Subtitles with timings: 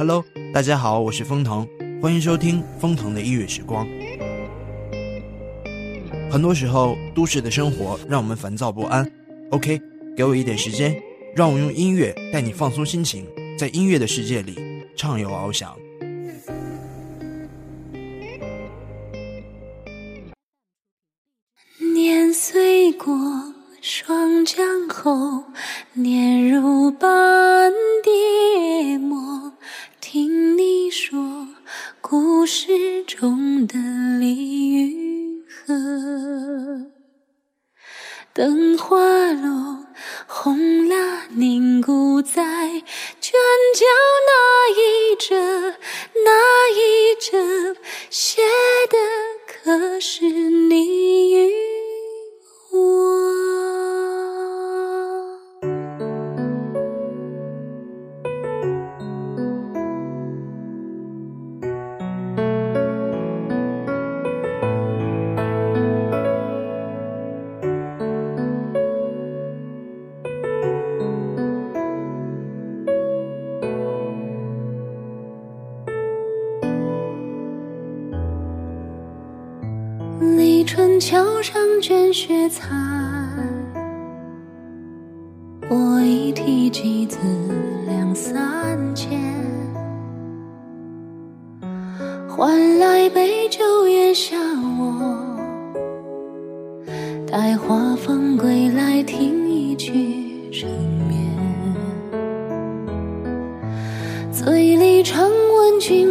[0.00, 1.68] Hello，大家好，我是风腾，
[2.00, 3.86] 欢迎收听风腾的音乐时光。
[6.32, 9.06] 很多时候，都市的生活让我们烦躁不安。
[9.50, 9.78] OK，
[10.16, 10.98] 给我一点时间，
[11.36, 13.28] 让我用音乐带你放松心情，
[13.58, 14.56] 在音乐的世界里
[14.96, 15.76] 畅游翱翔。
[21.92, 23.14] 年岁过，
[23.82, 25.44] 霜降后，
[32.52, 33.78] 诗中的
[34.18, 36.90] 离与合。
[38.32, 39.86] 灯花落，
[40.26, 42.59] 红蜡凝固在
[80.72, 82.70] 春桥上卷雪残，
[85.68, 87.18] 我一提及子
[87.88, 89.20] 两三千，
[92.28, 94.36] 换来杯酒月下
[94.78, 95.36] 我，
[97.26, 100.70] 待花风归来听一曲缠
[101.08, 101.18] 绵，
[104.30, 106.06] 醉里常问君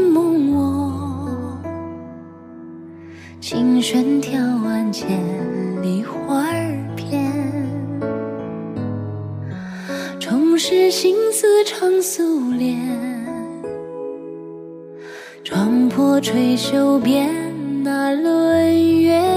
[5.09, 7.33] 千梨花儿片，
[10.19, 12.77] 重拾心思成素莲，
[15.43, 17.27] 撞破吹袖边
[17.83, 19.29] 那轮月。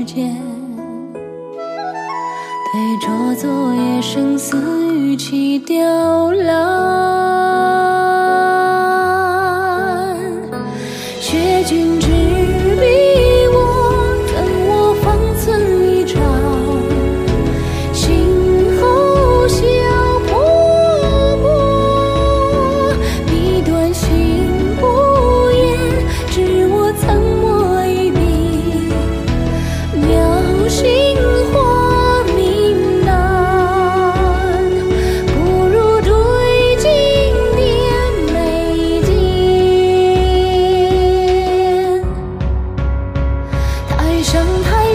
[0.00, 0.34] 时间，
[2.72, 4.56] 对着昨夜生死
[4.94, 6.69] 与其凋落。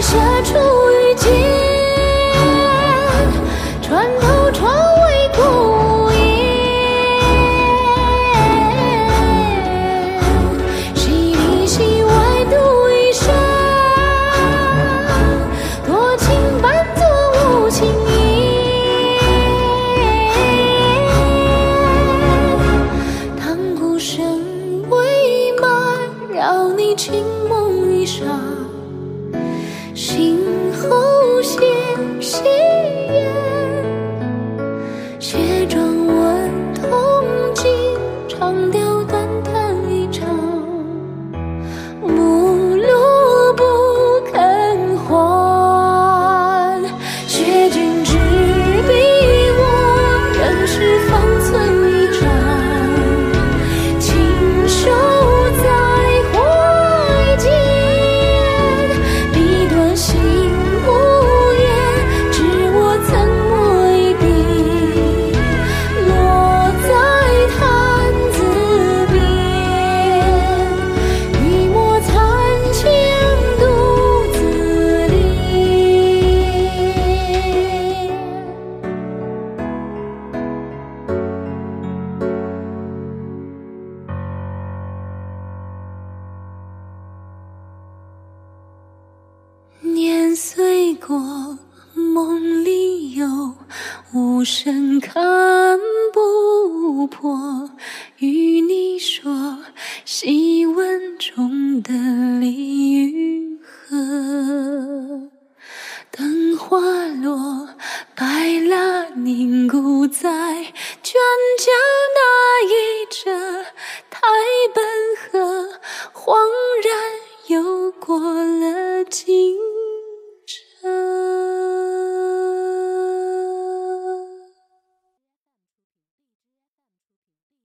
[0.08, 0.65] 这春。
[94.16, 95.78] 无声看
[96.10, 97.65] 不破，